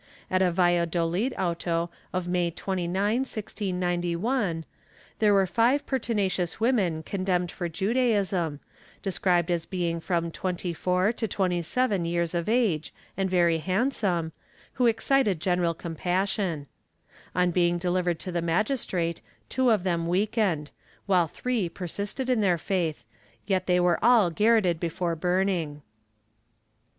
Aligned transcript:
At 0.31 0.41
a 0.41 0.49
Valladolid 0.51 1.31
auto 1.37 1.91
of 2.11 2.27
May 2.27 2.49
29, 2.49 3.19
1691, 3.19 4.65
there 5.19 5.31
were 5.31 5.45
five 5.45 5.85
pertinacious 5.85 6.59
women 6.59 7.03
condemned 7.03 7.51
for 7.51 7.69
Judaism, 7.69 8.61
described 9.03 9.51
as 9.51 9.67
being 9.67 9.99
from 9.99 10.31
24 10.31 11.13
to 11.13 11.27
27 11.27 12.03
years 12.05 12.33
of 12.33 12.49
age 12.49 12.91
and 13.15 13.29
very 13.29 13.59
handsome, 13.59 14.31
who 14.73 14.87
excited 14.87 15.39
general 15.39 15.75
compassion. 15.75 16.65
On 17.35 17.51
being 17.51 17.77
delivered 17.77 18.17
to 18.21 18.31
the 18.31 18.41
magistrate 18.41 19.21
two 19.49 19.69
of 19.69 19.83
them 19.83 20.07
weakened, 20.07 20.71
while 21.05 21.27
three 21.27 21.69
persisted 21.69 22.27
in 22.27 22.41
their 22.41 22.57
faith, 22.57 23.05
yet 23.45 23.67
they 23.67 23.79
were 23.79 24.03
all 24.03 24.31
garrotted 24.31 24.79
before 24.79 25.15
burning. 25.15 25.83